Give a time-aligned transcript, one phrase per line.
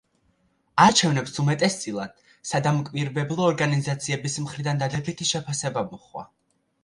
[0.83, 2.15] არჩევნებს უმეტესწილად,
[2.51, 6.27] სადამკვირვებლო ორგანიზაციების მხრიდან დადებითი შეფასება მოჰყვა.